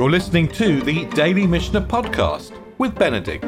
You're 0.00 0.10
listening 0.10 0.48
to 0.52 0.80
the 0.80 1.04
Daily 1.10 1.46
Mishnah 1.46 1.82
Podcast 1.82 2.58
with 2.78 2.94
Benedict. 2.94 3.44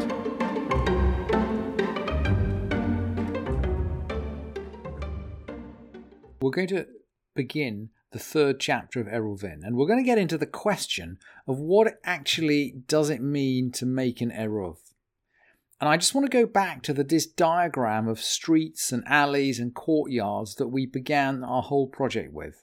We're 6.42 6.50
going 6.50 6.68
to 6.68 6.88
begin 7.34 7.88
the 8.10 8.18
third 8.18 8.60
chapter 8.60 9.00
of 9.00 9.06
Eruvin, 9.06 9.60
and 9.62 9.76
we're 9.76 9.86
going 9.86 10.00
to 10.00 10.04
get 10.04 10.18
into 10.18 10.36
the 10.36 10.44
question 10.44 11.16
of 11.48 11.58
what 11.58 11.98
actually 12.04 12.82
does 12.86 13.08
it 13.08 13.22
mean 13.22 13.72
to 13.72 13.86
make 13.86 14.20
an 14.20 14.30
Eruv. 14.30 14.76
And 15.80 15.88
I 15.88 15.96
just 15.96 16.14
want 16.14 16.30
to 16.30 16.38
go 16.38 16.44
back 16.44 16.82
to 16.82 16.92
the, 16.92 17.02
this 17.02 17.24
diagram 17.24 18.06
of 18.06 18.20
streets 18.20 18.92
and 18.92 19.02
alleys 19.06 19.58
and 19.58 19.74
courtyards 19.74 20.56
that 20.56 20.68
we 20.68 20.84
began 20.84 21.44
our 21.44 21.62
whole 21.62 21.86
project 21.86 22.30
with. 22.34 22.62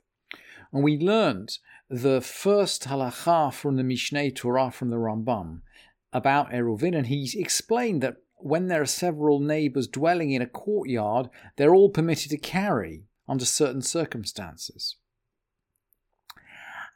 And 0.71 0.83
we 0.83 0.97
learned 0.97 1.57
the 1.89 2.21
first 2.21 2.83
halacha 2.83 3.53
from 3.53 3.75
the 3.75 3.83
Mishneh 3.83 4.35
Torah 4.35 4.71
from 4.71 4.89
the 4.89 4.97
Rambam 4.97 5.61
about 6.13 6.51
Eruvin, 6.51 6.95
and 6.95 7.07
he 7.07 7.31
explained 7.39 8.01
that 8.01 8.17
when 8.35 8.67
there 8.67 8.81
are 8.81 8.87
several 8.87 9.39
neighbors 9.39 9.87
dwelling 9.87 10.31
in 10.31 10.41
a 10.41 10.47
courtyard, 10.47 11.29
they're 11.55 11.75
all 11.75 11.89
permitted 11.89 12.29
to 12.31 12.37
carry 12.37 13.03
under 13.27 13.45
certain 13.45 13.81
circumstances. 13.81 14.95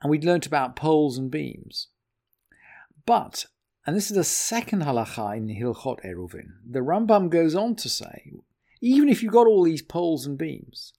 And 0.01 0.09
we'd 0.09 0.23
learnt 0.23 0.45
about 0.45 0.75
poles 0.75 1.17
and 1.17 1.29
beams. 1.29 1.87
But, 3.05 3.45
and 3.85 3.95
this 3.95 4.09
is 4.09 4.15
the 4.15 4.23
second 4.23 4.83
halacha 4.83 5.37
in 5.37 5.47
Hilchot 5.47 6.03
Eruvin, 6.05 6.53
the 6.69 6.79
Rambam 6.79 7.29
goes 7.29 7.55
on 7.55 7.75
to 7.77 7.89
say, 7.89 8.33
even 8.81 9.09
if 9.09 9.21
you've 9.21 9.33
got 9.33 9.47
all 9.47 9.63
these 9.63 9.81
poles 9.81 10.25
and 10.25 10.37
beams, 10.37 10.93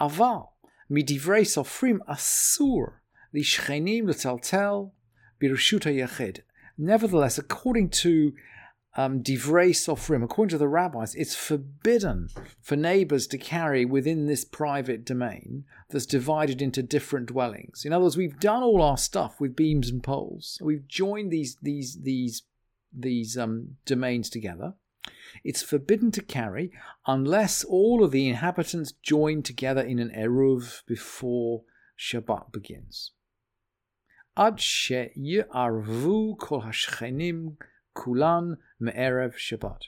aval, 0.00 0.48
midivrei 0.90 1.42
sofrim 1.42 1.98
asur, 2.08 2.94
lishchenim 3.34 4.04
letaltel, 4.04 4.92
birshut 5.40 5.84
yachid. 5.84 6.40
Nevertheless, 6.78 7.38
according 7.38 7.90
to 7.90 8.32
um, 8.96 9.22
divrei 9.22 9.70
sofrim, 9.70 10.24
according 10.24 10.50
to 10.50 10.58
the 10.58 10.68
rabbis, 10.68 11.14
it's 11.14 11.34
forbidden 11.34 12.28
for 12.60 12.76
neighbors 12.76 13.26
to 13.28 13.38
carry 13.38 13.84
within 13.84 14.26
this 14.26 14.44
private 14.44 15.04
domain 15.04 15.64
that's 15.90 16.06
divided 16.06 16.62
into 16.62 16.82
different 16.82 17.26
dwellings. 17.26 17.84
In 17.84 17.92
other 17.92 18.04
words, 18.04 18.16
we've 18.16 18.40
done 18.40 18.62
all 18.62 18.82
our 18.82 18.96
stuff 18.96 19.40
with 19.40 19.56
beams 19.56 19.90
and 19.90 20.02
poles. 20.02 20.58
We've 20.62 20.86
joined 20.88 21.30
these 21.30 21.56
these 21.60 21.98
these 22.02 22.42
these 22.92 23.36
um, 23.36 23.76
domains 23.84 24.30
together. 24.30 24.74
It's 25.44 25.62
forbidden 25.62 26.10
to 26.12 26.22
carry 26.22 26.72
unless 27.06 27.64
all 27.64 28.02
of 28.02 28.10
the 28.10 28.28
inhabitants 28.28 28.92
join 28.92 29.42
together 29.42 29.82
in 29.82 29.98
an 29.98 30.10
eruv 30.10 30.84
before 30.86 31.62
Shabbat 31.98 32.52
begins. 32.52 33.12
Ad 34.36 34.60
she'yarvu 34.60 36.38
kol 36.38 36.62
hashchenim 36.62 37.56
kulan 37.94 38.58
me'erev 38.78 39.34
Shabbat. 39.34 39.82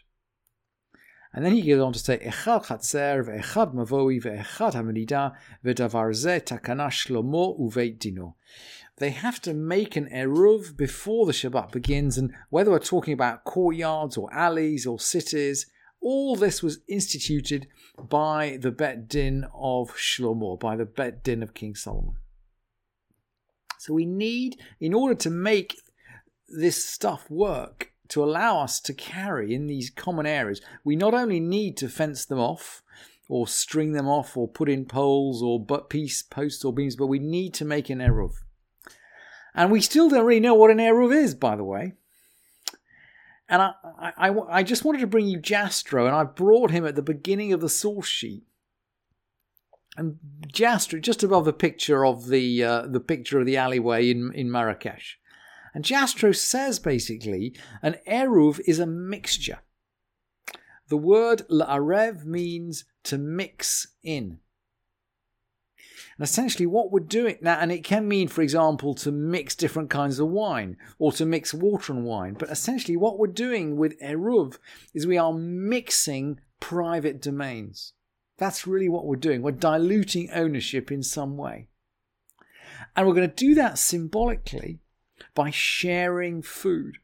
And 1.34 1.44
then 1.44 1.52
he 1.52 1.62
goes 1.62 1.80
on 1.80 1.92
to 1.92 1.98
say, 1.98 2.18
Echad 2.18 2.66
chatzer 2.66 3.22
ve'echad 3.26 3.74
mavoi 3.74 4.22
ve'echad 4.22 4.72
hamelida 4.72 5.34
ve'davar 5.62 6.14
ze 6.14 6.40
takana 6.40 6.88
shlomo 6.88 7.60
uveit 7.60 7.98
dino. 7.98 8.36
They 8.98 9.10
have 9.10 9.40
to 9.42 9.54
make 9.54 9.94
an 9.94 10.08
eruv 10.12 10.76
before 10.76 11.24
the 11.26 11.32
Shabbat 11.32 11.70
begins, 11.70 12.18
and 12.18 12.32
whether 12.50 12.70
we're 12.70 12.80
talking 12.80 13.14
about 13.14 13.44
courtyards 13.44 14.16
or 14.16 14.32
alleys 14.34 14.86
or 14.86 14.98
cities, 14.98 15.66
all 16.00 16.34
this 16.34 16.62
was 16.62 16.80
instituted 16.88 17.68
by 17.96 18.58
the 18.60 18.72
Bet 18.72 19.08
Din 19.08 19.44
of 19.54 19.90
Shlomo, 19.92 20.58
by 20.58 20.76
the 20.76 20.84
Bet 20.84 21.22
Din 21.22 21.42
of 21.42 21.54
King 21.54 21.74
Solomon. 21.74 22.16
So 23.78 23.94
we 23.94 24.04
need, 24.04 24.56
in 24.80 24.94
order 24.94 25.14
to 25.14 25.30
make 25.30 25.76
this 26.48 26.84
stuff 26.84 27.30
work, 27.30 27.92
to 28.08 28.24
allow 28.24 28.60
us 28.60 28.80
to 28.80 28.94
carry 28.94 29.54
in 29.54 29.66
these 29.66 29.90
common 29.90 30.26
areas, 30.26 30.60
we 30.82 30.96
not 30.96 31.14
only 31.14 31.40
need 31.40 31.76
to 31.76 31.88
fence 31.88 32.24
them 32.24 32.38
off 32.38 32.82
or 33.28 33.46
string 33.46 33.92
them 33.92 34.08
off 34.08 34.36
or 34.36 34.48
put 34.48 34.68
in 34.68 34.86
poles 34.86 35.42
or 35.42 35.62
butt 35.62 35.90
piece 35.90 36.22
posts 36.22 36.64
or 36.64 36.72
beams, 36.72 36.96
but 36.96 37.06
we 37.06 37.18
need 37.18 37.54
to 37.54 37.64
make 37.64 37.90
an 37.90 37.98
eruv. 37.98 38.32
And 39.58 39.72
we 39.72 39.80
still 39.80 40.08
don't 40.08 40.24
really 40.24 40.38
know 40.38 40.54
what 40.54 40.70
an 40.70 40.78
eruv 40.78 41.12
is, 41.12 41.34
by 41.34 41.56
the 41.56 41.64
way. 41.64 41.94
And 43.48 43.60
I, 43.60 43.72
I, 44.16 44.30
I, 44.48 44.62
just 44.62 44.84
wanted 44.84 45.00
to 45.00 45.08
bring 45.08 45.26
you 45.26 45.40
Jastrow, 45.40 46.06
and 46.06 46.14
I 46.14 46.22
brought 46.22 46.70
him 46.70 46.86
at 46.86 46.94
the 46.94 47.02
beginning 47.02 47.52
of 47.52 47.60
the 47.60 47.68
source 47.68 48.06
sheet. 48.06 48.44
And 49.96 50.20
Jastrow, 50.46 51.00
just 51.00 51.24
above 51.24 51.44
the 51.44 51.52
picture 51.52 52.06
of 52.06 52.28
the 52.28 52.62
uh, 52.62 52.82
the 52.86 53.00
picture 53.00 53.40
of 53.40 53.46
the 53.46 53.56
alleyway 53.56 54.08
in 54.08 54.32
in 54.32 54.48
Marrakesh. 54.48 55.18
And 55.74 55.84
Jastrow 55.84 56.36
says 56.36 56.78
basically 56.78 57.56
an 57.82 57.96
eruv 58.08 58.60
is 58.64 58.78
a 58.78 58.86
mixture. 58.86 59.58
The 60.88 60.96
word 60.96 61.42
la'arev 61.50 62.24
means 62.24 62.84
to 63.04 63.18
mix 63.18 63.88
in. 64.04 64.38
And 66.16 66.24
essentially, 66.24 66.66
what 66.66 66.90
we're 66.90 67.00
doing 67.00 67.38
now, 67.40 67.58
and 67.58 67.72
it 67.72 67.84
can 67.84 68.08
mean, 68.08 68.28
for 68.28 68.42
example, 68.42 68.94
to 68.94 69.12
mix 69.12 69.54
different 69.54 69.90
kinds 69.90 70.18
of 70.18 70.28
wine 70.28 70.76
or 70.98 71.12
to 71.12 71.26
mix 71.26 71.54
water 71.54 71.92
and 71.92 72.04
wine. 72.04 72.34
But 72.38 72.50
essentially, 72.50 72.96
what 72.96 73.18
we're 73.18 73.26
doing 73.28 73.76
with 73.76 74.00
Eruv 74.00 74.58
is 74.94 75.06
we 75.06 75.18
are 75.18 75.32
mixing 75.32 76.40
private 76.60 77.20
domains. 77.20 77.92
That's 78.36 78.66
really 78.66 78.88
what 78.88 79.06
we're 79.06 79.16
doing. 79.16 79.42
We're 79.42 79.52
diluting 79.52 80.30
ownership 80.30 80.92
in 80.92 81.02
some 81.02 81.36
way. 81.36 81.68
And 82.94 83.06
we're 83.06 83.14
going 83.14 83.28
to 83.28 83.34
do 83.34 83.54
that 83.56 83.78
symbolically 83.78 84.78
by 85.34 85.50
sharing 85.50 86.42
food. 86.42 86.98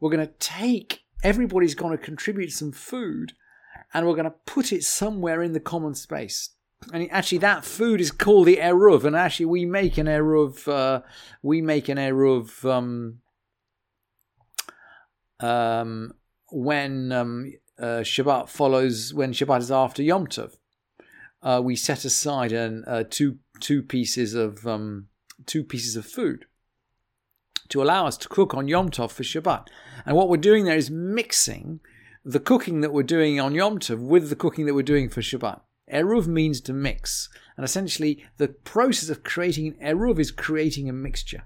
We're 0.00 0.10
going 0.10 0.26
to 0.26 0.34
take, 0.38 1.04
everybody's 1.22 1.74
going 1.74 1.96
to 1.96 2.02
contribute 2.02 2.52
some 2.52 2.72
food, 2.72 3.34
and 3.92 4.06
we're 4.06 4.14
going 4.14 4.24
to 4.24 4.34
put 4.46 4.72
it 4.72 4.84
somewhere 4.84 5.42
in 5.42 5.52
the 5.52 5.60
common 5.60 5.94
space. 5.94 6.50
And 6.92 7.10
actually, 7.12 7.38
that 7.38 7.64
food 7.64 8.00
is 8.00 8.10
called 8.10 8.46
the 8.46 8.56
eruv, 8.56 9.04
and 9.04 9.14
actually, 9.14 9.46
we 9.46 9.64
make 9.64 9.98
an 9.98 10.06
eruv. 10.06 10.66
Uh, 10.66 11.02
we 11.42 11.60
make 11.60 11.88
an 11.88 11.98
eruv 11.98 12.64
um, 12.64 13.18
um, 15.40 16.14
when 16.50 17.12
um, 17.12 17.52
uh, 17.78 18.02
Shabbat 18.02 18.48
follows 18.48 19.12
when 19.12 19.32
Shabbat 19.32 19.60
is 19.60 19.70
after 19.70 20.02
Yom 20.02 20.26
Tov. 20.26 20.56
Uh, 21.42 21.60
we 21.62 21.76
set 21.76 22.04
aside 22.04 22.52
an, 22.52 22.84
uh, 22.86 23.04
two 23.08 23.38
two 23.60 23.82
pieces 23.82 24.34
of 24.34 24.66
um, 24.66 25.08
two 25.46 25.62
pieces 25.62 25.96
of 25.96 26.06
food 26.06 26.46
to 27.68 27.82
allow 27.82 28.06
us 28.06 28.16
to 28.16 28.28
cook 28.28 28.54
on 28.54 28.68
Yom 28.68 28.90
Tov 28.90 29.10
for 29.10 29.22
Shabbat. 29.22 29.68
And 30.04 30.16
what 30.16 30.28
we're 30.28 30.36
doing 30.38 30.64
there 30.64 30.76
is 30.76 30.90
mixing 30.90 31.80
the 32.24 32.40
cooking 32.40 32.80
that 32.80 32.92
we're 32.92 33.02
doing 33.02 33.38
on 33.38 33.54
Yom 33.54 33.78
Tov 33.78 34.00
with 34.00 34.28
the 34.28 34.36
cooking 34.36 34.66
that 34.66 34.74
we're 34.74 34.82
doing 34.82 35.08
for 35.08 35.20
Shabbat. 35.20 35.60
Eruv 35.92 36.26
means 36.26 36.60
to 36.62 36.72
mix. 36.72 37.28
And 37.56 37.64
essentially, 37.64 38.24
the 38.36 38.48
process 38.48 39.10
of 39.10 39.22
creating 39.22 39.76
an 39.80 39.96
Eruv 39.96 40.18
is 40.18 40.30
creating 40.30 40.88
a 40.88 40.92
mixture, 40.92 41.44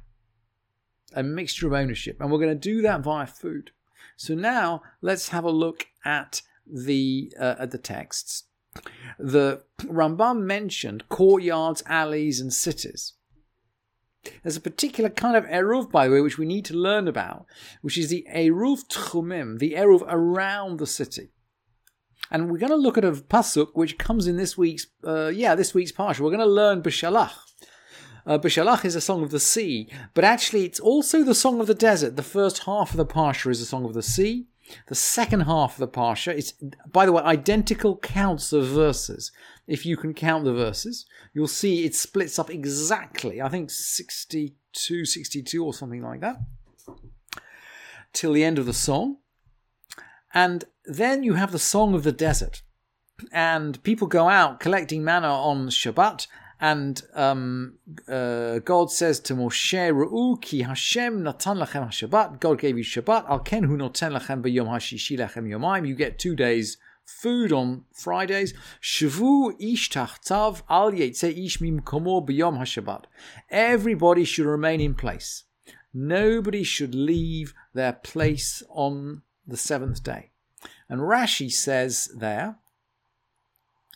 a 1.14 1.22
mixture 1.22 1.66
of 1.66 1.72
ownership. 1.72 2.20
And 2.20 2.30
we're 2.30 2.38
going 2.38 2.50
to 2.50 2.54
do 2.54 2.82
that 2.82 3.02
via 3.02 3.26
food. 3.26 3.70
So 4.16 4.34
now 4.34 4.82
let's 5.02 5.30
have 5.30 5.44
a 5.44 5.50
look 5.50 5.86
at 6.04 6.42
the, 6.66 7.32
uh, 7.38 7.56
at 7.58 7.70
the 7.70 7.78
texts. 7.78 8.44
The 9.18 9.62
Rambam 9.82 10.42
mentioned 10.42 11.08
courtyards, 11.08 11.82
alleys, 11.86 12.40
and 12.40 12.52
cities. 12.52 13.14
There's 14.42 14.56
a 14.56 14.60
particular 14.60 15.10
kind 15.10 15.36
of 15.36 15.44
Eruv, 15.44 15.90
by 15.90 16.06
the 16.06 16.14
way, 16.14 16.20
which 16.20 16.38
we 16.38 16.46
need 16.46 16.64
to 16.66 16.74
learn 16.74 17.08
about, 17.08 17.46
which 17.82 17.98
is 17.98 18.08
the 18.08 18.26
Eruv 18.34 18.86
Tchumim, 18.88 19.58
the 19.58 19.72
Eruv 19.72 20.02
around 20.08 20.78
the 20.78 20.86
city. 20.86 21.30
And 22.34 22.50
we're 22.50 22.58
going 22.58 22.70
to 22.70 22.76
look 22.76 22.98
at 22.98 23.04
a 23.04 23.12
pasuk 23.12 23.68
which 23.74 23.96
comes 23.96 24.26
in 24.26 24.36
this 24.36 24.58
week's, 24.58 24.88
uh, 25.06 25.28
yeah, 25.28 25.54
this 25.54 25.72
week's 25.72 25.92
parsha. 25.92 26.18
We're 26.18 26.30
going 26.30 26.40
to 26.40 26.46
learn 26.46 26.82
Beshalach. 26.82 27.30
Uh, 28.26 28.38
Beshalach 28.38 28.84
is 28.84 28.96
a 28.96 29.00
song 29.00 29.22
of 29.22 29.30
the 29.30 29.38
sea, 29.38 29.88
but 30.14 30.24
actually 30.24 30.64
it's 30.64 30.80
also 30.80 31.22
the 31.22 31.32
song 31.32 31.60
of 31.60 31.68
the 31.68 31.76
desert. 31.76 32.16
The 32.16 32.24
first 32.24 32.64
half 32.64 32.90
of 32.90 32.96
the 32.96 33.06
parsha 33.06 33.52
is 33.52 33.60
a 33.60 33.64
song 33.64 33.84
of 33.84 33.94
the 33.94 34.02
sea. 34.02 34.48
The 34.88 34.96
second 34.96 35.42
half 35.42 35.74
of 35.74 35.78
the 35.78 35.86
parsha 35.86 36.34
is, 36.34 36.54
by 36.90 37.06
the 37.06 37.12
way, 37.12 37.22
identical 37.22 37.98
counts 37.98 38.52
of 38.52 38.66
verses. 38.66 39.30
If 39.68 39.86
you 39.86 39.96
can 39.96 40.12
count 40.12 40.42
the 40.42 40.52
verses, 40.52 41.06
you'll 41.34 41.46
see 41.46 41.84
it 41.84 41.94
splits 41.94 42.40
up 42.40 42.50
exactly, 42.50 43.40
I 43.40 43.48
think 43.48 43.70
62, 43.70 45.04
62 45.04 45.64
or 45.64 45.72
something 45.72 46.02
like 46.02 46.20
that, 46.22 46.38
till 48.12 48.32
the 48.32 48.42
end 48.42 48.58
of 48.58 48.66
the 48.66 48.72
song. 48.72 49.18
And 50.34 50.64
then 50.84 51.22
you 51.22 51.34
have 51.34 51.52
the 51.52 51.58
song 51.58 51.94
of 51.94 52.02
the 52.02 52.12
desert. 52.12 52.62
And 53.32 53.82
people 53.84 54.08
go 54.08 54.28
out 54.28 54.60
collecting 54.60 55.04
manna 55.04 55.28
on 55.32 55.68
Shabbat 55.68 56.26
and 56.60 57.02
um, 57.14 57.74
uh, 58.08 58.58
God 58.60 58.90
says 58.90 59.20
to 59.20 59.34
Moshe, 59.34 59.92
Ru'u 59.92 60.40
ki 60.40 60.62
Hashem 60.62 61.22
natan 61.22 61.58
lachem 61.58 61.88
Shabbat. 61.88 62.40
God 62.40 62.58
gave 62.58 62.78
you 62.78 62.84
Shabbat. 62.84 63.28
Al 63.28 63.40
ken 63.40 63.64
hu 63.64 63.76
noten 63.76 64.18
lachem 64.18 64.42
b'yom 64.42 64.68
hashishi 64.68 65.18
lachem 65.18 65.48
yomayim. 65.48 65.86
You 65.86 65.94
get 65.94 66.18
two 66.18 66.34
days 66.34 66.76
food 67.04 67.52
on 67.52 67.84
Fridays. 67.92 68.54
Shavu 68.80 69.54
ish 69.60 69.90
tachtav 69.90 70.62
al 70.68 70.92
yetze 70.92 71.36
ish 71.44 71.58
mimkomo 71.58 72.26
b'yom 72.26 72.58
haShabbat. 72.58 73.04
Everybody 73.50 74.24
should 74.24 74.46
remain 74.46 74.80
in 74.80 74.94
place. 74.94 75.44
nobody 75.94 76.64
should 76.64 76.94
leave 76.94 77.54
their 77.72 77.92
place 77.92 78.62
on 78.68 79.22
the 79.46 79.56
seventh 79.56 80.02
day. 80.02 80.30
And 80.88 81.00
Rashi 81.00 81.50
says 81.50 82.10
there, 82.16 82.56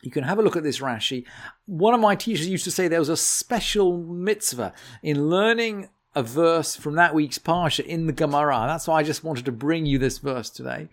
you 0.03 0.11
can 0.11 0.25
have 0.25 0.39
a 0.39 0.43
look 0.43 0.57
at 0.57 0.63
this 0.63 0.81
Rashi. 0.81 1.27
One 1.67 1.95
of 1.95 2.01
my 2.01 2.15
teachers 2.15 2.49
used 2.49 2.65
to 2.65 2.71
say 2.71 2.87
there 2.87 2.99
was 2.99 3.09
a 3.09 3.17
special 3.17 3.99
mitzvah 3.99 4.73
in 5.03 5.29
learning 5.29 5.89
a 6.15 6.23
verse 6.23 6.77
from 6.77 6.95
that 6.95 7.15
week's 7.15 7.39
Parsha 7.39 7.85
in 7.85 8.07
the 8.07 8.13
Gemara. 8.13 8.65
That's 8.67 8.87
why 8.89 9.01
I 9.01 9.03
just 9.03 9.25
wanted 9.25 9.45
to 9.47 9.53
bring 9.53 9.87
you 9.87 9.99
this 9.99 10.19
verse 10.19 10.51
today. 10.51 10.89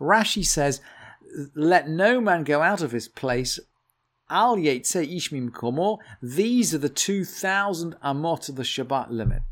Rashi 0.00 0.44
says, 0.44 0.80
Let 1.54 1.88
no 1.88 2.20
man 2.20 2.44
go 2.44 2.62
out 2.62 2.82
of 2.82 2.92
his 2.92 3.08
place. 3.08 3.58
Al 4.28 4.56
Yetze 4.56 5.06
Ishmim 5.06 5.50
Komo. 5.50 5.98
These 6.20 6.74
are 6.74 6.78
the 6.78 6.88
2,000 6.88 7.94
Amot 8.04 8.48
of 8.48 8.56
the 8.56 8.64
Shabbat 8.64 9.10
limit. 9.10 9.42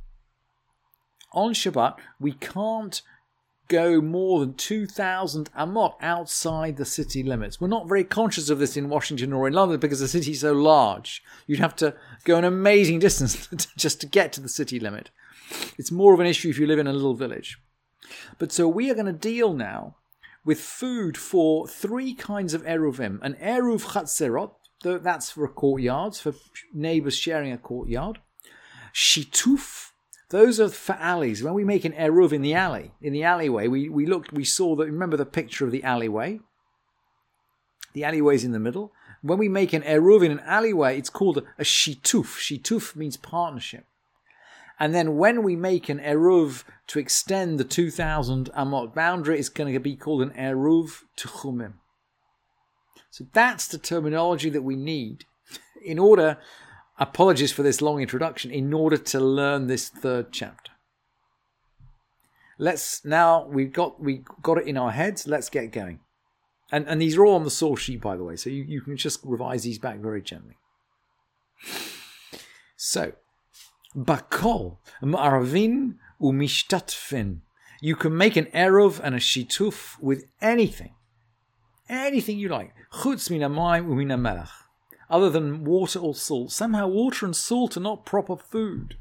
On 1.32 1.52
Shabbat, 1.52 1.96
we 2.18 2.32
can't 2.32 3.02
go 3.68 4.00
more 4.00 4.40
than 4.40 4.54
2,000 4.54 5.50
amot 5.52 5.94
outside 6.00 6.76
the 6.76 6.84
city 6.84 7.22
limits. 7.22 7.60
We're 7.60 7.68
not 7.68 7.88
very 7.88 8.04
conscious 8.04 8.50
of 8.50 8.58
this 8.58 8.76
in 8.76 8.88
Washington 8.88 9.32
or 9.32 9.46
in 9.46 9.54
London 9.54 9.80
because 9.80 10.00
the 10.00 10.08
city's 10.08 10.40
so 10.40 10.52
large. 10.52 11.22
You'd 11.46 11.60
have 11.60 11.76
to 11.76 11.94
go 12.24 12.36
an 12.36 12.44
amazing 12.44 12.98
distance 12.98 13.46
just 13.76 14.00
to 14.00 14.06
get 14.06 14.32
to 14.34 14.40
the 14.40 14.48
city 14.48 14.78
limit. 14.78 15.10
It's 15.78 15.90
more 15.90 16.14
of 16.14 16.20
an 16.20 16.26
issue 16.26 16.50
if 16.50 16.58
you 16.58 16.66
live 16.66 16.78
in 16.78 16.86
a 16.86 16.92
little 16.92 17.14
village. 17.14 17.58
But 18.38 18.52
so 18.52 18.68
we 18.68 18.90
are 18.90 18.94
going 18.94 19.06
to 19.06 19.12
deal 19.12 19.54
now 19.54 19.96
with 20.44 20.60
food 20.60 21.16
for 21.16 21.66
three 21.66 22.14
kinds 22.14 22.54
of 22.54 22.64
eruvim. 22.64 23.18
An 23.22 23.34
eruv 23.34 23.82
chatzerot, 23.92 24.52
that's 25.02 25.30
for 25.30 25.48
courtyards, 25.48 26.20
for 26.20 26.34
neighbors 26.72 27.16
sharing 27.16 27.52
a 27.52 27.58
courtyard. 27.58 28.18
Shituf, 28.92 29.90
those 30.34 30.58
are 30.58 30.68
for 30.68 30.94
alleys. 30.94 31.44
When 31.44 31.54
we 31.54 31.62
make 31.62 31.84
an 31.84 31.92
eruv 31.92 32.32
in 32.32 32.42
the 32.42 32.54
alley, 32.54 32.90
in 33.00 33.12
the 33.12 33.22
alleyway, 33.22 33.68
we, 33.68 33.88
we 33.88 34.04
looked, 34.04 34.32
we 34.32 34.42
saw 34.42 34.74
that. 34.74 34.86
Remember 34.86 35.16
the 35.16 35.24
picture 35.24 35.64
of 35.64 35.70
the 35.70 35.84
alleyway? 35.84 36.40
The 37.92 38.02
alleyway 38.02 38.34
is 38.34 38.42
in 38.42 38.50
the 38.50 38.58
middle. 38.58 38.92
When 39.22 39.38
we 39.38 39.48
make 39.48 39.72
an 39.72 39.82
eruv 39.82 40.24
in 40.24 40.32
an 40.32 40.40
alleyway, 40.40 40.98
it's 40.98 41.08
called 41.08 41.38
a, 41.38 41.42
a 41.56 41.62
shituf. 41.62 42.40
Shituf 42.40 42.96
means 42.96 43.16
partnership. 43.16 43.86
And 44.80 44.92
then 44.92 45.16
when 45.16 45.44
we 45.44 45.54
make 45.54 45.88
an 45.88 46.00
eruv 46.00 46.64
to 46.88 46.98
extend 46.98 47.60
the 47.60 47.64
2000 47.64 48.50
amot 48.54 48.92
boundary, 48.92 49.38
it's 49.38 49.48
going 49.48 49.72
to 49.72 49.78
be 49.78 49.94
called 49.94 50.22
an 50.22 50.30
eruv 50.30 51.04
tuchumim. 51.16 51.74
So 53.08 53.24
that's 53.32 53.68
the 53.68 53.78
terminology 53.78 54.50
that 54.50 54.62
we 54.62 54.74
need 54.74 55.26
in 55.80 56.00
order 56.00 56.38
Apologies 56.98 57.50
for 57.50 57.64
this 57.64 57.82
long 57.82 58.00
introduction 58.00 58.52
in 58.52 58.72
order 58.72 58.96
to 58.96 59.18
learn 59.18 59.66
this 59.66 59.88
third 59.88 60.32
chapter. 60.32 60.70
Let's 62.56 63.04
now 63.04 63.46
we've 63.46 63.72
got 63.72 64.00
we 64.00 64.22
got 64.42 64.58
it 64.58 64.68
in 64.68 64.76
our 64.76 64.92
heads. 64.92 65.26
Let's 65.26 65.50
get 65.50 65.72
going. 65.72 66.00
And 66.70 66.86
and 66.86 67.02
these 67.02 67.16
are 67.16 67.24
all 67.24 67.34
on 67.34 67.42
the 67.42 67.50
source 67.50 67.80
sheet, 67.80 68.00
by 68.00 68.16
the 68.16 68.22
way, 68.22 68.36
so 68.36 68.48
you, 68.48 68.62
you 68.62 68.80
can 68.80 68.96
just 68.96 69.20
revise 69.24 69.64
these 69.64 69.80
back 69.80 69.98
very 69.98 70.22
gently. 70.22 70.56
So, 72.76 73.12
bakol 73.96 74.78
maravin 75.02 75.96
umishtatfin. 76.22 77.40
You 77.80 77.96
can 77.96 78.16
make 78.16 78.36
an 78.36 78.46
eruv 78.46 79.00
and 79.02 79.16
a 79.16 79.18
shituf 79.18 80.00
with 80.00 80.26
anything, 80.40 80.94
anything 81.88 82.38
you 82.38 82.48
like. 82.48 82.72
Chutz 82.92 83.30
min 83.30 83.40
umina 83.40 84.16
melach 84.16 84.63
other 85.10 85.30
than 85.30 85.64
water 85.64 85.98
or 85.98 86.14
salt. 86.14 86.52
Somehow, 86.52 86.88
water 86.88 87.26
and 87.26 87.36
salt 87.36 87.76
are 87.76 87.80
not 87.80 88.06
proper 88.06 88.36
food. 88.36 88.96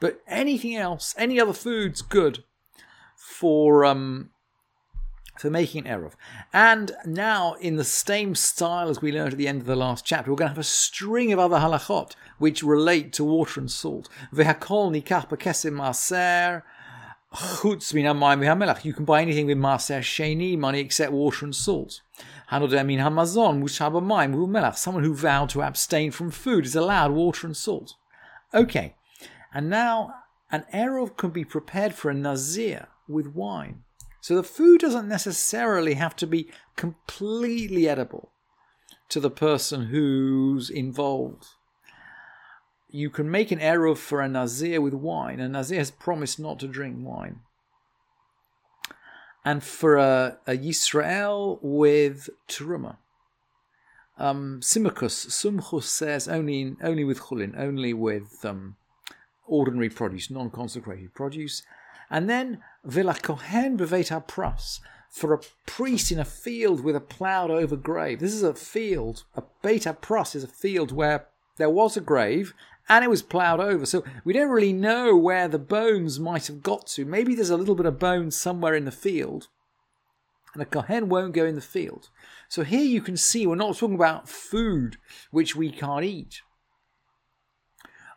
But 0.00 0.20
anything 0.26 0.74
else, 0.74 1.14
any 1.16 1.40
other 1.40 1.52
food's 1.52 2.02
good 2.02 2.44
for 3.16 3.84
um, 3.84 4.30
for 5.38 5.50
making 5.50 5.86
an 5.86 6.00
eruv. 6.00 6.12
And 6.52 6.92
now, 7.06 7.54
in 7.54 7.76
the 7.76 7.84
same 7.84 8.34
style 8.34 8.88
as 8.88 9.00
we 9.00 9.12
learned 9.12 9.32
at 9.32 9.38
the 9.38 9.48
end 9.48 9.60
of 9.60 9.66
the 9.66 9.76
last 9.76 10.04
chapter, 10.04 10.30
we're 10.30 10.36
going 10.36 10.48
to 10.48 10.54
have 10.54 10.58
a 10.58 10.64
string 10.64 11.32
of 11.32 11.38
other 11.38 11.56
halachot 11.56 12.12
which 12.38 12.62
relate 12.62 13.12
to 13.14 13.24
water 13.24 13.60
and 13.60 13.70
salt. 13.70 14.08
Vehakol 14.34 14.90
nikach 14.92 15.28
b'kesim 15.28 15.74
maser. 15.74 16.62
You 18.84 18.92
can 18.92 19.04
buy 19.04 19.22
anything 19.22 19.46
with 19.46 19.56
maser 19.56 20.00
sheni 20.00 20.58
money 20.58 20.80
except 20.80 21.12
water 21.12 21.46
and 21.46 21.56
salt. 21.56 22.02
Hanodemin 22.52 22.98
hamazon 22.98 23.62
mushabamayim 23.62 24.34
melach. 24.34 24.76
Someone 24.76 25.04
who 25.04 25.14
vowed 25.14 25.48
to 25.48 25.62
abstain 25.62 26.10
from 26.10 26.30
food 26.30 26.66
is 26.66 26.76
allowed 26.76 27.12
water 27.12 27.46
and 27.46 27.56
salt. 27.56 27.94
Okay, 28.52 28.94
and 29.54 29.70
now 29.70 30.12
an 30.50 30.66
eruv 30.74 31.16
can 31.16 31.30
be 31.30 31.46
prepared 31.46 31.94
for 31.94 32.10
a 32.10 32.14
nazir 32.14 32.88
with 33.08 33.28
wine. 33.28 33.84
So 34.20 34.36
the 34.36 34.42
food 34.42 34.82
doesn't 34.82 35.08
necessarily 35.08 35.94
have 35.94 36.14
to 36.16 36.26
be 36.26 36.50
completely 36.76 37.88
edible 37.88 38.32
to 39.08 39.18
the 39.18 39.30
person 39.30 39.86
who's 39.86 40.68
involved. 40.68 41.46
You 42.90 43.08
can 43.08 43.30
make 43.30 43.50
an 43.50 43.60
eruv 43.60 43.96
for 43.96 44.20
a 44.20 44.28
nazir 44.28 44.82
with 44.82 44.92
wine. 44.92 45.40
A 45.40 45.48
nazir 45.48 45.78
has 45.78 45.90
promised 45.90 46.38
not 46.38 46.60
to 46.60 46.68
drink 46.68 46.96
wine 46.98 47.40
and 49.44 49.62
for 49.62 49.96
a, 49.96 50.38
a 50.46 50.56
Yisrael 50.56 51.58
with 51.62 52.30
Teruma. 52.48 52.96
Um, 54.18 54.60
Simachus, 54.62 55.26
Sumchus 55.26 55.84
says 55.84 56.28
only 56.28 56.76
only 56.82 57.04
with 57.04 57.20
chulin, 57.20 57.58
only 57.58 57.92
with 57.92 58.44
um, 58.44 58.76
ordinary 59.46 59.88
produce, 59.88 60.30
non-consecrated 60.30 61.14
produce. 61.14 61.62
And 62.10 62.28
then 62.28 62.62
Villa 62.84 63.14
Kohen 63.14 63.78
Bevet 63.78 64.26
Pras, 64.28 64.80
for 65.10 65.34
a 65.34 65.40
priest 65.66 66.10
in 66.10 66.18
a 66.18 66.24
field 66.24 66.82
with 66.82 66.96
a 66.96 67.00
ploughed 67.00 67.50
over 67.50 67.76
grave. 67.76 68.20
This 68.20 68.34
is 68.34 68.42
a 68.42 68.54
field, 68.54 69.24
a 69.34 69.42
Beta 69.62 69.96
Pras 70.00 70.34
is 70.34 70.44
a 70.44 70.48
field 70.48 70.92
where 70.92 71.26
there 71.56 71.70
was 71.70 71.96
a 71.96 72.00
grave 72.00 72.54
and 72.88 73.04
it 73.04 73.10
was 73.10 73.22
ploughed 73.22 73.60
over. 73.60 73.86
So 73.86 74.04
we 74.24 74.32
don't 74.32 74.50
really 74.50 74.72
know 74.72 75.16
where 75.16 75.48
the 75.48 75.58
bones 75.58 76.18
might 76.18 76.46
have 76.46 76.62
got 76.62 76.86
to. 76.88 77.04
Maybe 77.04 77.34
there's 77.34 77.50
a 77.50 77.56
little 77.56 77.74
bit 77.74 77.86
of 77.86 77.98
bone 77.98 78.30
somewhere 78.30 78.74
in 78.74 78.84
the 78.84 78.90
field, 78.90 79.48
and 80.54 80.62
a 80.62 80.66
Kohen 80.66 81.08
won't 81.08 81.34
go 81.34 81.44
in 81.44 81.54
the 81.54 81.60
field. 81.60 82.10
So 82.48 82.64
here 82.64 82.84
you 82.84 83.00
can 83.00 83.16
see 83.16 83.46
we're 83.46 83.54
not 83.54 83.76
talking 83.76 83.94
about 83.94 84.28
food 84.28 84.96
which 85.30 85.56
we 85.56 85.70
can't 85.70 86.04
eat. 86.04 86.42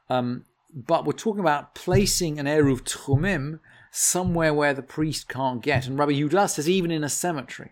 Um, 0.10 0.46
but 0.74 1.06
we're 1.06 1.14
talking 1.14 1.40
about 1.40 1.74
placing 1.74 2.38
an 2.38 2.46
Eruv 2.46 2.82
Tchumim 2.82 3.60
somewhere 3.92 4.54
where 4.54 4.74
the 4.74 4.82
priest 4.82 5.30
can't 5.30 5.64
get. 5.64 5.88
And 5.88 5.98
Rabbi 5.98 6.12
Yudah 6.12 6.50
says 6.50 6.70
even 6.70 6.92
in 6.92 7.04
a 7.04 7.10
cemetery. 7.10 7.72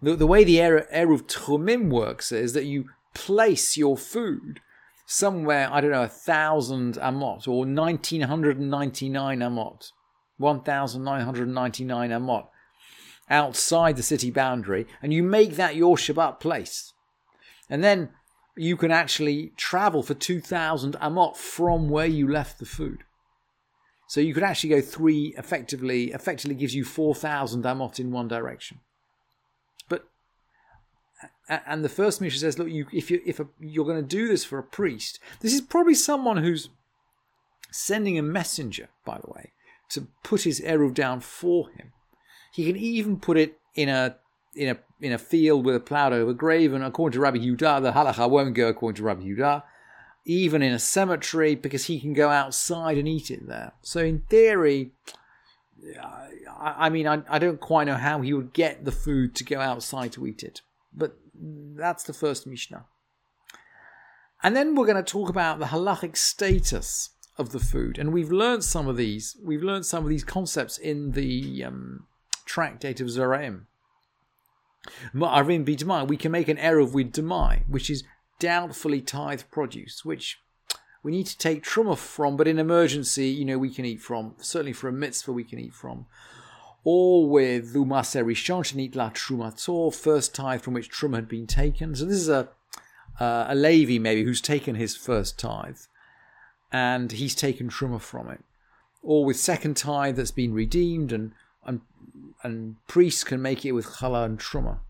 The, 0.00 0.14
the 0.14 0.26
way 0.26 0.44
the 0.44 0.56
Eruv 0.58 1.22
Tchumim 1.22 1.90
works 1.90 2.30
is 2.30 2.52
that 2.52 2.64
you 2.64 2.90
place 3.12 3.76
your 3.76 3.96
food 3.96 4.60
somewhere, 5.06 5.68
I 5.70 5.80
don't 5.80 5.90
know, 5.90 6.02
a 6.02 6.08
thousand 6.08 6.94
amot 6.94 7.46
or 7.48 7.66
1999 7.66 9.38
amot, 9.38 9.90
1999 10.38 12.10
amot 12.10 12.48
outside 13.30 13.96
the 13.96 14.02
city 14.02 14.30
boundary, 14.30 14.86
and 15.00 15.12
you 15.12 15.22
make 15.22 15.56
that 15.56 15.76
your 15.76 15.96
Shabbat 15.96 16.40
place. 16.40 16.92
And 17.70 17.82
then 17.82 18.10
you 18.56 18.76
can 18.76 18.90
actually 18.90 19.52
travel 19.56 20.02
for 20.02 20.14
2,000 20.14 20.94
amot 21.00 21.36
from 21.36 21.88
where 21.88 22.06
you 22.06 22.30
left 22.30 22.58
the 22.58 22.66
food. 22.66 23.04
So 24.08 24.20
you 24.20 24.34
could 24.34 24.42
actually 24.42 24.70
go 24.70 24.82
three 24.82 25.34
effectively, 25.38 26.12
effectively 26.12 26.54
gives 26.54 26.74
you 26.74 26.84
4,000 26.84 27.64
amot 27.64 27.98
in 27.98 28.10
one 28.10 28.28
direction 28.28 28.80
and 31.48 31.84
the 31.84 31.88
first 31.88 32.20
Mishnah 32.20 32.40
says, 32.40 32.58
look, 32.58 32.68
you, 32.68 32.86
if 32.92 33.10
you 33.10 33.20
if 33.26 33.40
a, 33.40 33.46
you're 33.60 33.84
going 33.84 34.00
to 34.00 34.06
do 34.06 34.28
this 34.28 34.44
for 34.44 34.58
a 34.58 34.62
priest, 34.62 35.18
this 35.40 35.52
is 35.52 35.60
probably 35.60 35.94
someone 35.94 36.38
who's 36.38 36.68
sending 37.70 38.18
a 38.18 38.22
messenger, 38.22 38.88
by 39.04 39.18
the 39.18 39.30
way, 39.30 39.52
to 39.90 40.08
put 40.22 40.42
his 40.42 40.60
eruv 40.60 40.94
down 40.94 41.20
for 41.20 41.68
him. 41.70 41.92
He 42.52 42.66
can 42.66 42.76
even 42.76 43.18
put 43.18 43.36
it 43.36 43.58
in 43.74 43.88
a 43.88 44.16
in 44.54 44.68
a 44.68 44.78
in 45.00 45.12
a 45.12 45.18
field 45.18 45.64
with 45.64 45.74
a 45.74 45.80
ploughed 45.80 46.12
over 46.12 46.32
grave, 46.32 46.72
and 46.72 46.84
according 46.84 47.14
to 47.14 47.20
Rabbi 47.20 47.38
Yudah, 47.38 47.82
the 47.82 47.92
halacha 47.92 48.28
won't 48.28 48.54
go 48.54 48.68
according 48.68 48.96
to 48.96 49.02
Rabbi 49.02 49.22
Yudah. 49.22 49.62
Even 50.24 50.62
in 50.62 50.72
a 50.72 50.78
cemetery, 50.78 51.56
because 51.56 51.86
he 51.86 51.98
can 51.98 52.12
go 52.12 52.28
outside 52.28 52.96
and 52.96 53.08
eat 53.08 53.28
it 53.28 53.48
there. 53.48 53.72
So 53.82 54.00
in 54.00 54.20
theory, 54.20 54.92
I, 56.00 56.86
I 56.86 56.90
mean, 56.90 57.08
I, 57.08 57.22
I 57.28 57.40
don't 57.40 57.58
quite 57.58 57.88
know 57.88 57.96
how 57.96 58.20
he 58.20 58.32
would 58.32 58.52
get 58.52 58.84
the 58.84 58.92
food 58.92 59.34
to 59.36 59.44
go 59.44 59.58
outside 59.60 60.12
to 60.12 60.26
eat 60.26 60.44
it, 60.44 60.60
but 60.94 61.16
that's 61.34 62.04
the 62.04 62.12
first 62.12 62.46
Mishnah. 62.46 62.86
And 64.42 64.56
then 64.56 64.74
we're 64.74 64.86
going 64.86 65.02
to 65.02 65.10
talk 65.10 65.28
about 65.28 65.58
the 65.58 65.66
halachic 65.66 66.16
status 66.16 67.10
of 67.38 67.52
the 67.52 67.60
food. 67.60 67.98
And 67.98 68.12
we've 68.12 68.32
learned 68.32 68.64
some 68.64 68.88
of 68.88 68.96
these. 68.96 69.36
We've 69.42 69.62
learned 69.62 69.86
some 69.86 70.02
of 70.04 70.10
these 70.10 70.24
concepts 70.24 70.78
in 70.78 71.12
the 71.12 71.64
um, 71.64 72.06
tractate 72.44 73.00
of 73.00 73.06
Zeraim. 73.06 73.66
Ma'arim 75.14 75.64
b'demai. 75.64 76.08
We 76.08 76.16
can 76.16 76.32
make 76.32 76.48
an 76.48 76.56
eruv 76.56 76.92
with 76.92 77.12
demai, 77.12 77.68
which 77.68 77.88
is 77.88 78.02
doubtfully 78.40 79.00
tithe 79.00 79.42
produce, 79.52 80.04
which 80.04 80.38
we 81.02 81.12
need 81.12 81.26
to 81.26 81.38
take 81.38 81.64
truma 81.64 81.96
from, 81.96 82.36
but 82.36 82.48
in 82.48 82.58
emergency, 82.58 83.28
you 83.28 83.44
know, 83.44 83.58
we 83.58 83.70
can 83.70 83.84
eat 83.84 84.00
from. 84.00 84.34
Certainly 84.38 84.74
for 84.74 84.88
a 84.88 84.92
mitzvah, 84.92 85.32
we 85.32 85.44
can 85.44 85.58
eat 85.58 85.72
from. 85.72 86.06
Or 86.84 87.28
with 87.28 87.74
Lumaser 87.74 88.24
Rishon 88.24 88.62
Shenit 88.62 88.96
La 88.96 89.10
Trumator, 89.10 89.94
first 89.94 90.34
tithe 90.34 90.62
from 90.62 90.74
which 90.74 90.90
truma 90.90 91.16
had 91.16 91.28
been 91.28 91.46
taken. 91.46 91.94
So 91.94 92.04
this 92.04 92.16
is 92.16 92.28
a 92.28 92.48
uh, 93.20 93.46
a 93.48 93.54
Levi 93.54 93.98
maybe 93.98 94.24
who's 94.24 94.40
taken 94.40 94.74
his 94.74 94.96
first 94.96 95.38
tithe, 95.38 95.78
and 96.72 97.12
he's 97.12 97.34
taken 97.34 97.68
truma 97.68 98.00
from 98.00 98.30
it. 98.30 98.42
Or 99.02 99.24
with 99.24 99.36
second 99.36 99.76
tithe 99.76 100.16
that's 100.16 100.32
been 100.32 100.54
redeemed, 100.54 101.12
and 101.12 101.32
and 101.64 101.82
and 102.42 102.76
priests 102.88 103.22
can 103.22 103.40
make 103.40 103.64
it 103.64 103.72
with 103.72 103.86
challah 103.86 104.24
and 104.24 104.38
truma 104.38 104.80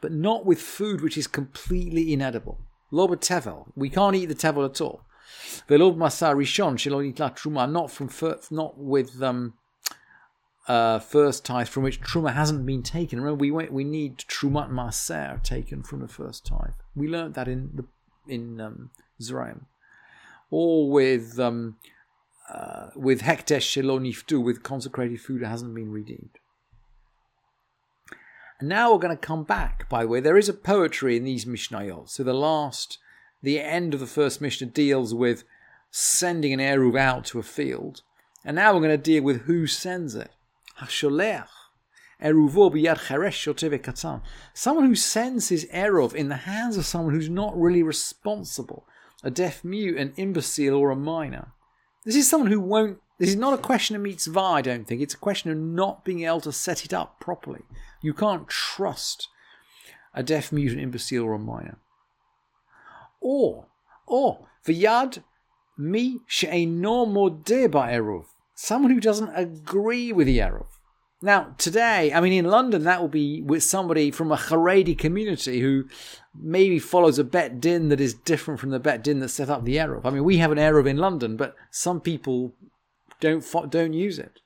but 0.00 0.12
not 0.12 0.44
with 0.44 0.60
food 0.60 1.00
which 1.00 1.16
is 1.16 1.26
completely 1.26 2.12
inedible. 2.12 2.58
Loba 2.92 3.16
tevel, 3.16 3.66
we 3.76 3.90
can't 3.90 4.16
eat 4.16 4.26
the 4.26 4.34
tevel 4.34 4.64
at 4.64 4.80
all. 4.80 5.02
Velob 5.68 5.96
masar 5.96 6.34
rishon 6.34 6.74
shelonit 6.74 7.14
truma, 7.14 7.70
not 7.70 7.90
from 7.90 8.08
not 8.50 8.78
with 8.78 9.22
um, 9.22 9.54
uh, 10.68 10.98
first 10.98 11.44
tithe 11.44 11.66
from 11.66 11.82
which 11.82 12.00
truma 12.00 12.34
hasn't 12.34 12.66
been 12.66 12.82
taken. 12.82 13.20
Remember, 13.20 13.40
we 13.40 13.50
we 13.50 13.84
need 13.84 14.18
trumat 14.18 14.70
maser 14.70 15.42
taken 15.42 15.82
from 15.82 16.00
the 16.00 16.08
first 16.08 16.46
tithe. 16.46 16.74
We 16.94 17.08
learned 17.08 17.34
that 17.34 17.48
in 17.48 17.70
the 17.74 17.84
in 18.32 18.60
um, 18.60 18.90
Zeraim, 19.20 19.62
or 20.50 20.90
with 20.90 21.40
um, 21.40 21.76
uh, 22.52 22.88
with 22.94 23.22
hektesh 23.22 23.66
sheloniftu, 23.82 24.42
with 24.42 24.62
consecrated 24.62 25.20
food 25.20 25.42
that 25.42 25.48
hasn't 25.48 25.74
been 25.74 25.90
redeemed. 25.90 26.38
And 28.60 28.68
now 28.68 28.92
we're 28.92 28.98
going 28.98 29.16
to 29.16 29.26
come 29.26 29.44
back, 29.44 29.88
by 29.88 30.02
the 30.02 30.08
way. 30.08 30.20
There 30.20 30.36
is 30.36 30.48
a 30.48 30.54
poetry 30.54 31.16
in 31.16 31.24
these 31.24 31.44
Mishnayot. 31.44 32.10
So 32.10 32.24
the 32.24 32.34
last, 32.34 32.98
the 33.40 33.60
end 33.60 33.94
of 33.94 34.00
the 34.00 34.06
first 34.06 34.40
Mishnah 34.40 34.68
deals 34.68 35.14
with 35.14 35.44
sending 35.92 36.52
an 36.52 36.58
Eruv 36.58 36.98
out 36.98 37.24
to 37.26 37.38
a 37.38 37.44
field. 37.44 38.02
And 38.44 38.56
now 38.56 38.74
we're 38.74 38.80
going 38.80 38.90
to 38.90 38.98
deal 38.98 39.22
with 39.22 39.42
who 39.42 39.68
sends 39.68 40.16
it. 40.16 40.32
Hasholech. 40.80 41.48
Someone 44.54 44.86
who 44.86 44.94
sends 44.96 45.48
his 45.48 45.66
Eruv 45.66 46.14
in 46.14 46.28
the 46.28 46.36
hands 46.36 46.76
of 46.76 46.84
someone 46.84 47.14
who's 47.14 47.28
not 47.28 47.56
really 47.56 47.82
responsible, 47.84 48.88
a 49.22 49.30
deaf 49.30 49.62
mute, 49.62 49.96
an 49.96 50.14
imbecile, 50.16 50.74
or 50.74 50.90
a 50.90 50.96
minor. 50.96 51.52
This 52.04 52.16
is 52.16 52.28
someone 52.28 52.50
who 52.50 52.60
won't. 52.60 52.98
This 53.18 53.28
is 53.30 53.36
not 53.36 53.54
a 53.54 53.62
question 53.62 53.94
of 53.94 54.02
mitzvah, 54.02 54.40
I 54.40 54.62
don't 54.62 54.84
think. 54.84 55.00
It's 55.00 55.14
a 55.14 55.18
question 55.18 55.50
of 55.50 55.58
not 55.58 56.04
being 56.04 56.24
able 56.24 56.40
to 56.40 56.52
set 56.52 56.84
it 56.84 56.92
up 56.92 57.20
properly. 57.20 57.62
You 58.00 58.14
can't 58.14 58.48
trust 58.48 59.28
a 60.14 60.22
deaf, 60.22 60.50
mute, 60.52 60.72
an 60.72 60.80
imbecile, 60.80 61.24
or 61.24 61.34
a 61.34 61.38
minor. 61.38 61.78
Or, 63.20 63.66
or, 64.06 64.48
v'yad 64.66 65.22
mi 65.76 66.20
she'eino 66.26 67.06
modeh 67.06 67.68
ba'eruv. 67.68 68.24
Someone 68.60 68.90
who 68.90 68.98
doesn't 68.98 69.30
agree 69.36 70.12
with 70.12 70.26
the. 70.26 70.42
Now, 71.22 71.54
today, 71.58 72.12
I 72.12 72.20
mean, 72.20 72.32
in 72.32 72.44
London, 72.46 72.82
that 72.82 73.00
will 73.00 73.06
be 73.06 73.40
with 73.40 73.62
somebody 73.62 74.10
from 74.10 74.32
a 74.32 74.36
Haredi 74.36 74.98
community 74.98 75.60
who 75.60 75.84
maybe 76.34 76.80
follows 76.80 77.20
a 77.20 77.24
bet 77.24 77.60
din 77.60 77.88
that 77.90 78.00
is 78.00 78.14
different 78.14 78.58
from 78.58 78.70
the 78.70 78.80
bet 78.80 79.04
din 79.04 79.20
that 79.20 79.28
set 79.28 79.48
up 79.48 79.64
the 79.64 79.76
Eruv. 79.76 80.04
I 80.04 80.10
mean, 80.10 80.24
we 80.24 80.38
have 80.38 80.50
an 80.50 80.58
Eruv 80.58 80.88
in 80.88 80.96
London, 80.96 81.36
but 81.36 81.54
some 81.70 82.00
people 82.00 82.52
don't 83.20 83.46
don't 83.70 83.92
use 83.92 84.18
it. 84.18 84.40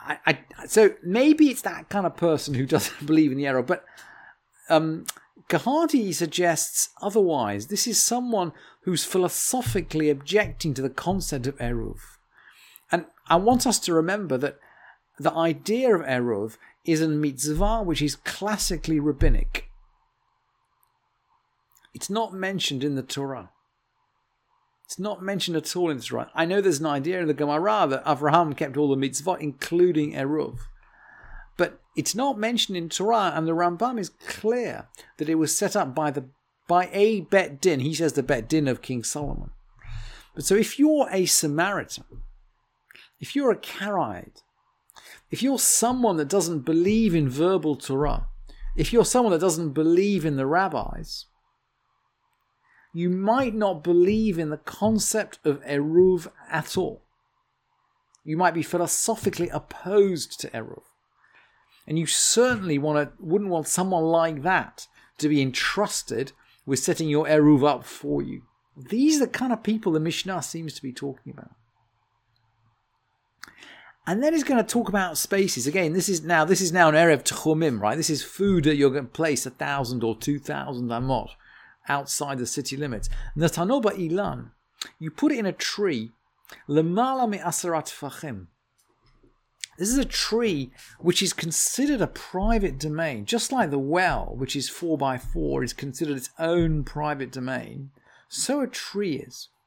I, 0.00 0.18
I, 0.24 0.38
so 0.68 0.94
maybe 1.02 1.48
it's 1.48 1.62
that 1.62 1.88
kind 1.88 2.06
of 2.06 2.16
person 2.16 2.54
who 2.54 2.64
doesn't 2.74 3.06
believe 3.06 3.32
in 3.32 3.38
the 3.38 3.44
Eruv, 3.44 3.66
but 3.66 3.84
um, 4.68 5.04
suggests 6.12 6.90
otherwise. 7.02 7.66
This 7.66 7.88
is 7.88 8.00
someone 8.00 8.52
who's 8.84 9.04
philosophically 9.04 10.10
objecting 10.10 10.74
to 10.74 10.82
the 10.82 10.90
concept 10.90 11.48
of 11.48 11.58
Eruv. 11.58 11.98
I 13.30 13.36
want 13.36 13.66
us 13.66 13.78
to 13.80 13.94
remember 13.94 14.36
that 14.36 14.58
the 15.18 15.32
idea 15.32 15.94
of 15.94 16.02
Eruv 16.02 16.56
is 16.84 17.00
a 17.00 17.08
mitzvah 17.08 17.82
which 17.82 18.02
is 18.02 18.16
classically 18.16 18.98
rabbinic. 18.98 19.68
It's 21.94 22.10
not 22.10 22.34
mentioned 22.34 22.82
in 22.82 22.96
the 22.96 23.02
Torah. 23.02 23.50
It's 24.84 24.98
not 24.98 25.22
mentioned 25.22 25.56
at 25.56 25.76
all 25.76 25.90
in 25.90 25.98
the 25.98 26.02
Torah. 26.02 26.30
I 26.34 26.44
know 26.44 26.60
there's 26.60 26.80
an 26.80 26.86
idea 26.86 27.20
in 27.20 27.28
the 27.28 27.34
Gemara 27.34 27.86
that 27.88 28.04
Avraham 28.04 28.56
kept 28.56 28.76
all 28.76 28.88
the 28.88 28.96
mitzvot, 28.96 29.40
including 29.40 30.14
Eruv. 30.14 30.58
But 31.56 31.80
it's 31.94 32.14
not 32.14 32.38
mentioned 32.38 32.76
in 32.76 32.88
Torah, 32.88 33.32
and 33.36 33.46
the 33.46 33.52
Rambam 33.52 34.00
is 34.00 34.08
clear 34.08 34.88
that 35.18 35.28
it 35.28 35.36
was 35.36 35.56
set 35.56 35.76
up 35.76 35.94
by 35.94 36.10
the 36.10 36.24
by 36.66 36.88
a 36.92 37.20
Bet 37.20 37.60
Din. 37.60 37.80
He 37.80 37.94
says 37.94 38.14
the 38.14 38.22
Bet 38.22 38.48
Din 38.48 38.66
of 38.66 38.82
King 38.82 39.04
Solomon. 39.04 39.50
But 40.34 40.44
so 40.44 40.54
if 40.54 40.78
you're 40.78 41.08
a 41.10 41.26
Samaritan, 41.26 42.22
if 43.20 43.36
you're 43.36 43.50
a 43.50 43.56
Karaite, 43.56 44.42
if 45.30 45.42
you're 45.42 45.58
someone 45.58 46.16
that 46.16 46.28
doesn't 46.28 46.60
believe 46.60 47.14
in 47.14 47.28
verbal 47.28 47.76
Torah, 47.76 48.26
if 48.76 48.92
you're 48.92 49.04
someone 49.04 49.32
that 49.32 49.40
doesn't 49.40 49.70
believe 49.70 50.24
in 50.24 50.36
the 50.36 50.46
rabbis, 50.46 51.26
you 52.92 53.08
might 53.08 53.54
not 53.54 53.84
believe 53.84 54.38
in 54.38 54.50
the 54.50 54.56
concept 54.56 55.38
of 55.44 55.62
Eruv 55.62 56.28
at 56.50 56.76
all. 56.76 57.02
You 58.24 58.36
might 58.36 58.54
be 58.54 58.62
philosophically 58.62 59.48
opposed 59.48 60.40
to 60.40 60.50
Eruv. 60.50 60.82
And 61.86 61.98
you 61.98 62.06
certainly 62.06 62.78
want 62.78 62.98
to, 62.98 63.24
wouldn't 63.24 63.50
want 63.50 63.68
someone 63.68 64.04
like 64.04 64.42
that 64.42 64.88
to 65.18 65.28
be 65.28 65.40
entrusted 65.40 66.32
with 66.66 66.78
setting 66.78 67.08
your 67.08 67.26
Eruv 67.26 67.66
up 67.66 67.84
for 67.84 68.22
you. 68.22 68.42
These 68.76 69.16
are 69.16 69.26
the 69.26 69.32
kind 69.32 69.52
of 69.52 69.62
people 69.62 69.92
the 69.92 70.00
Mishnah 70.00 70.42
seems 70.42 70.74
to 70.74 70.82
be 70.82 70.92
talking 70.92 71.32
about. 71.32 71.52
And 74.06 74.22
then 74.22 74.32
he's 74.32 74.44
going 74.44 74.64
to 74.64 74.68
talk 74.68 74.88
about 74.88 75.18
spaces. 75.18 75.66
Again, 75.66 75.92
this 75.92 76.08
is 76.08 76.22
now 76.22 76.44
this 76.44 76.60
is 76.60 76.72
now 76.72 76.88
an 76.88 76.94
Erev 76.94 77.22
Tchumim, 77.22 77.80
right? 77.80 77.96
This 77.96 78.10
is 78.10 78.22
food 78.22 78.64
that 78.64 78.76
you're 78.76 78.90
going 78.90 79.04
to 79.04 79.10
place 79.10 79.46
a 79.46 79.50
thousand 79.50 80.02
or 80.02 80.16
two 80.16 80.38
thousand 80.38 80.88
amot 80.88 81.30
outside 81.88 82.38
the 82.38 82.46
city 82.46 82.76
limits. 82.76 83.08
Natanoba 83.36 83.92
Ilan, 83.92 84.50
you 84.98 85.10
put 85.10 85.32
it 85.32 85.38
in 85.38 85.46
a 85.46 85.52
tree, 85.52 86.12
Lemala 86.68 87.28
mi 87.28 87.38
asarat 87.38 87.88
fachim. 87.88 88.46
This 89.78 89.88
is 89.88 89.98
a 89.98 90.04
tree 90.04 90.72
which 90.98 91.22
is 91.22 91.32
considered 91.32 92.02
a 92.02 92.06
private 92.06 92.78
domain, 92.78 93.24
just 93.24 93.50
like 93.50 93.70
the 93.70 93.78
well, 93.78 94.34
which 94.36 94.54
is 94.54 94.68
four 94.68 94.98
by 94.98 95.16
four, 95.16 95.62
is 95.62 95.72
considered 95.72 96.18
its 96.18 96.30
own 96.38 96.84
private 96.84 97.32
domain. 97.32 97.90
So 98.28 98.60
a 98.60 98.66
tree 98.66 99.16
is. 99.16 99.48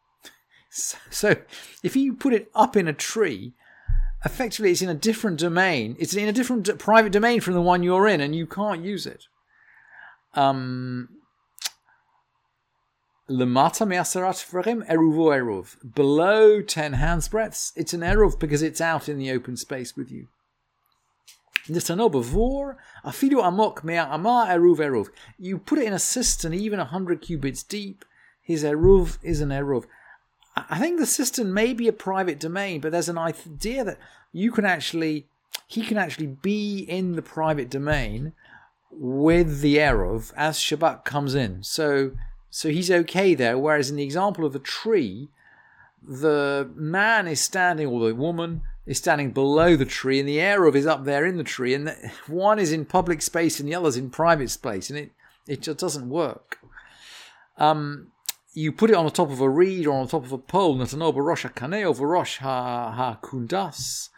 So, 1.11 1.35
if 1.83 1.95
you 1.95 2.15
put 2.15 2.33
it 2.33 2.49
up 2.55 2.75
in 2.75 2.87
a 2.87 2.93
tree, 2.93 3.53
effectively 4.25 4.71
it's 4.71 4.81
in 4.81 4.89
a 4.89 4.95
different 4.95 5.39
domain. 5.39 5.95
It's 5.99 6.15
in 6.15 6.27
a 6.27 6.33
different 6.33 6.77
private 6.79 7.11
domain 7.11 7.41
from 7.41 7.53
the 7.53 7.61
one 7.61 7.83
you're 7.83 8.07
in, 8.07 8.21
and 8.21 8.35
you 8.35 8.47
can't 8.47 8.83
use 8.83 9.05
it. 9.05 9.27
Um, 10.33 11.09
Lemata 13.29 13.87
me'asarat 13.87 14.85
eruvo 14.87 15.31
eruv. 15.31 15.77
Below 15.95 16.61
10 16.61 16.93
hands 16.93 17.27
breadths, 17.29 17.71
it's 17.75 17.93
an 17.93 18.01
eruv 18.01 18.37
because 18.39 18.61
it's 18.61 18.81
out 18.81 19.07
in 19.07 19.17
the 19.17 19.31
open 19.31 19.55
space 19.55 19.95
with 19.95 20.11
you. 20.11 20.27
You 21.67 21.79
put 25.59 25.79
it 25.79 25.85
in 25.85 25.93
a 25.93 25.99
cistern 25.99 26.53
even 26.53 26.79
a 26.79 26.83
100 26.83 27.21
cubits 27.21 27.63
deep, 27.63 28.03
his 28.41 28.65
eruv 28.65 29.17
is 29.23 29.39
an 29.39 29.49
eruv. 29.49 29.85
I 30.55 30.79
think 30.79 30.99
the 30.99 31.05
cistern 31.05 31.53
may 31.53 31.73
be 31.73 31.87
a 31.87 31.93
private 31.93 32.39
domain, 32.39 32.81
but 32.81 32.91
there's 32.91 33.09
an 33.09 33.17
idea 33.17 33.83
that 33.83 33.97
you 34.31 34.51
can 34.51 34.65
actually, 34.65 35.25
he 35.67 35.81
can 35.81 35.97
actually 35.97 36.27
be 36.27 36.79
in 36.79 37.13
the 37.13 37.21
private 37.21 37.69
domain 37.69 38.33
with 38.91 39.61
the 39.61 39.77
eruv 39.77 40.31
as 40.35 40.59
Shabbat 40.59 41.03
comes 41.03 41.33
in. 41.33 41.63
So 41.63 42.11
so 42.53 42.69
he's 42.69 42.91
okay 42.91 43.33
there. 43.33 43.57
Whereas 43.57 43.89
in 43.89 43.95
the 43.95 44.03
example 44.03 44.45
of 44.45 44.53
the 44.53 44.59
tree, 44.59 45.29
the 46.07 46.69
man 46.75 47.27
is 47.27 47.41
standing, 47.41 47.87
or 47.87 48.07
the 48.07 48.13
woman 48.13 48.61
is 48.85 48.99
standing 48.99 49.31
below 49.31 49.75
the 49.75 49.85
tree, 49.85 50.19
and 50.19 50.29
the 50.29 50.37
eruv 50.37 50.75
is 50.75 50.85
up 50.85 51.03
there 51.03 51.25
in 51.25 51.37
the 51.37 51.43
tree, 51.43 51.73
and 51.73 51.87
the, 51.87 52.11
one 52.27 52.59
is 52.59 52.71
in 52.71 52.85
public 52.85 53.23
space 53.23 53.59
and 53.59 53.67
the 53.67 53.73
other's 53.73 53.97
in 53.97 54.11
private 54.11 54.51
space, 54.51 54.91
and 54.91 54.99
it, 54.99 55.11
it 55.47 55.61
just 55.61 55.79
doesn't 55.79 56.07
work. 56.07 56.59
Um, 57.57 58.11
you 58.53 58.71
put 58.71 58.89
it 58.89 58.95
on 58.95 59.05
the 59.05 59.11
top 59.11 59.31
of 59.31 59.41
a 59.41 59.49
reed 59.49 59.87
or 59.87 59.97
on 59.97 60.05
the 60.05 60.11
top 60.11 60.23
of 60.23 60.31
a 60.31 60.37
pole, 60.37 60.77
Natanoba 60.77 61.25
Rosh 61.25 61.45
HaKaneh 61.45 61.83
over 61.83 62.07
Rosh 62.07 62.39
HaKundas. 62.39 64.09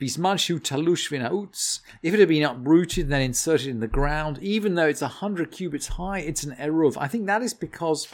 Bismanshu 0.00 0.60
talush 0.60 1.10
vinautz. 1.10 1.80
If 2.02 2.14
it 2.14 2.20
had 2.20 2.28
been 2.28 2.44
uprooted 2.44 3.04
and 3.04 3.12
then 3.12 3.20
inserted 3.20 3.66
in 3.66 3.80
the 3.80 3.88
ground, 3.88 4.38
even 4.40 4.74
though 4.74 4.86
it's 4.86 5.02
a 5.02 5.08
hundred 5.08 5.50
cubits 5.50 5.88
high, 5.88 6.20
it's 6.20 6.44
an 6.44 6.56
eruv. 6.56 6.96
I 6.98 7.08
think 7.08 7.26
that 7.26 7.42
is 7.42 7.52
because 7.52 8.08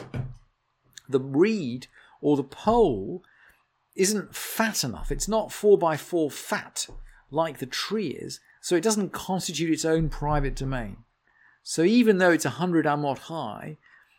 the 1.07 1.21
reed 1.21 1.87
or 2.19 2.35
the 2.35 2.43
pole 2.43 3.23
isn't 3.95 4.35
fat 4.35 4.83
enough. 4.83 5.11
It's 5.11 5.27
not 5.27 5.53
four 5.53 5.77
by 5.77 5.95
four 5.95 6.29
fat 6.29 6.87
like 7.31 7.59
the 7.59 7.65
tree 7.65 8.07
is, 8.07 8.39
so 8.59 8.75
it 8.75 8.83
doesn't 8.83 9.13
constitute 9.13 9.71
its 9.71 9.85
own 9.85 10.09
private 10.09 10.55
domain. 10.55 10.97
So 11.63 11.83
even 11.83 12.17
though 12.17 12.31
it's 12.31 12.45
a 12.45 12.51
hundred 12.51 12.85
amot 12.85 13.17
high, 13.17 13.77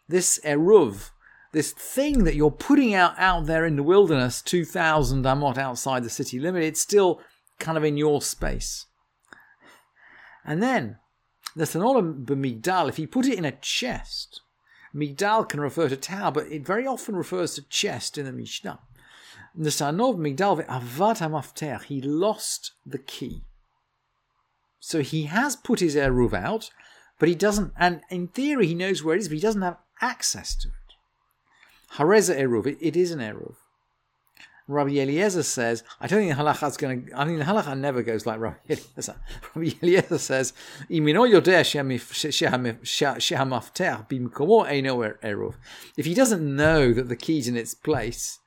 this 0.08 0.40
eruv 0.44 1.10
this 1.52 1.72
thing 1.72 2.24
that 2.24 2.34
you're 2.34 2.50
putting 2.50 2.94
out 2.94 3.14
out 3.18 3.46
there 3.46 3.64
in 3.64 3.76
the 3.76 3.82
wilderness, 3.82 4.42
2,000 4.42 5.24
amot 5.24 5.56
outside 5.56 6.04
the 6.04 6.10
city 6.10 6.38
limit, 6.38 6.62
it's 6.62 6.80
still 6.80 7.20
kind 7.58 7.78
of 7.78 7.84
in 7.84 7.96
your 7.96 8.20
space. 8.20 8.86
And 10.44 10.62
then, 10.62 10.98
the 11.56 11.64
Thanola 11.64 12.24
B'migdal, 12.24 12.88
if 12.88 12.98
you 12.98 13.08
put 13.08 13.26
it 13.26 13.38
in 13.38 13.44
a 13.44 13.52
chest, 13.52 14.42
Migdal 14.94 15.48
can 15.48 15.60
refer 15.60 15.88
to 15.88 15.96
tower, 15.96 16.30
but 16.30 16.46
it 16.46 16.66
very 16.66 16.86
often 16.86 17.16
refers 17.16 17.54
to 17.54 17.68
chest 17.68 18.18
in 18.18 18.26
the 18.26 18.32
Mishnah. 18.32 18.80
The 19.54 19.70
Sanov 19.70 20.16
Migdal 20.16 20.66
Avat 20.66 21.18
HaMafter, 21.18 21.82
he 21.82 22.00
lost 22.00 22.72
the 22.86 22.98
key. 22.98 23.44
So 24.80 25.02
he 25.02 25.24
has 25.24 25.56
put 25.56 25.80
his 25.80 25.96
Eruv 25.96 26.32
out, 26.32 26.70
but 27.18 27.28
he 27.28 27.34
doesn't, 27.34 27.72
and 27.76 28.02
in 28.10 28.28
theory 28.28 28.66
he 28.66 28.74
knows 28.74 29.02
where 29.02 29.16
it 29.16 29.20
is, 29.20 29.28
but 29.28 29.34
he 29.34 29.40
doesn't 29.40 29.62
have 29.62 29.78
access 30.00 30.54
to 30.56 30.68
it. 30.68 30.74
Hareza 31.94 32.38
Eruv, 32.38 32.66
it, 32.66 32.78
it 32.80 32.96
is 32.96 33.10
an 33.10 33.20
Eruv. 33.20 33.54
Rabbi 34.68 34.98
Eliezer 34.98 35.42
says, 35.42 35.82
I 35.98 36.06
don't 36.06 36.20
think 36.20 36.36
the 36.36 36.42
halacha 36.42 36.68
is 36.68 36.76
going 36.76 37.06
to, 37.06 37.18
I 37.18 37.24
mean, 37.24 37.38
the 37.38 37.46
halacha 37.46 37.76
never 37.78 38.02
goes 38.02 38.26
like 38.26 38.38
Rabbi 38.38 38.56
Eliezer. 38.68 39.16
Rabbi 39.54 39.70
Eliezer 39.82 40.18
says, 40.18 40.52
If 40.90 41.04
he 46.04 46.14
doesn't 46.14 46.56
know 46.56 46.92
that 46.92 47.08
the 47.08 47.16
key's 47.16 47.48
in 47.48 47.56
its 47.56 47.72
place, 47.72 48.38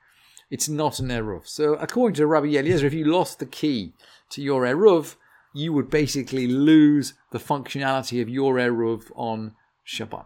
it's 0.52 0.70
not 0.70 1.00
an 1.00 1.08
Eruv. 1.08 1.48
So 1.48 1.74
according 1.74 2.16
to 2.16 2.28
Rabbi 2.28 2.48
Eliezer, 2.48 2.86
if 2.86 2.94
you 2.94 3.06
lost 3.06 3.40
the 3.40 3.48
key 3.48 3.94
to 4.30 4.44
your 4.44 4.62
Eruv, 4.62 5.16
you 5.56 5.74
would 5.74 5.90
basically 5.90 6.46
lose 6.46 7.16
the 7.32 7.40
functionality 7.40 8.22
of 8.22 8.30
your 8.30 8.56
Eruv 8.56 9.12
on 9.16 9.56
Shabbat. 9.88 10.26